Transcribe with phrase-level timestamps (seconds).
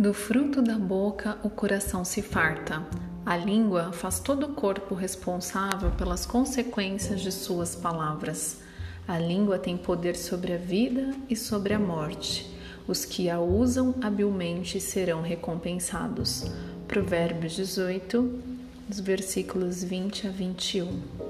[0.00, 2.82] Do fruto da boca o coração se farta.
[3.26, 8.62] A língua faz todo o corpo responsável pelas consequências de suas palavras.
[9.06, 12.50] A língua tem poder sobre a vida e sobre a morte.
[12.88, 16.50] Os que a usam habilmente serão recompensados.
[16.88, 18.40] Provérbios 18,
[18.88, 21.29] dos versículos 20 a 21.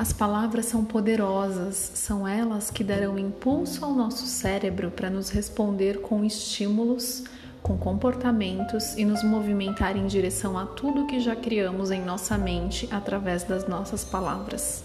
[0.00, 6.00] As palavras são poderosas, são elas que darão impulso ao nosso cérebro para nos responder
[6.00, 7.24] com estímulos,
[7.62, 12.88] com comportamentos e nos movimentar em direção a tudo que já criamos em nossa mente
[12.90, 14.82] através das nossas palavras.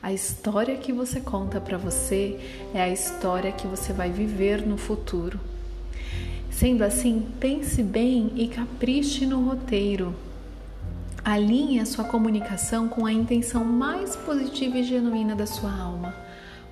[0.00, 2.38] A história que você conta para você
[2.72, 5.40] é a história que você vai viver no futuro.
[6.48, 10.14] Sendo assim, pense bem e capriche no roteiro
[11.28, 16.16] Alinhe a sua comunicação com a intenção mais positiva e genuína da sua alma.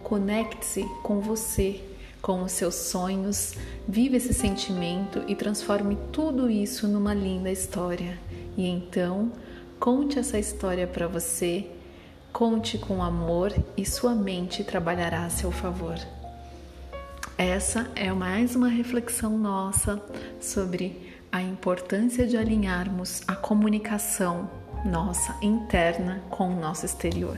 [0.03, 1.85] Conecte-se com você,
[2.23, 3.53] com os seus sonhos,
[3.87, 8.19] vive esse sentimento e transforme tudo isso numa linda história.
[8.57, 9.31] E então,
[9.79, 11.67] conte essa história para você,
[12.33, 15.99] conte com amor e sua mente trabalhará a seu favor.
[17.37, 20.03] Essa é mais uma reflexão nossa
[20.41, 24.51] sobre a importância de alinharmos a comunicação
[24.87, 27.37] nossa interna com o nosso exterior.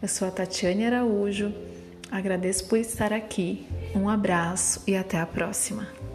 [0.00, 1.52] Eu sou a Tatiane Araújo,
[2.10, 6.07] agradeço por estar aqui, um abraço e até a próxima.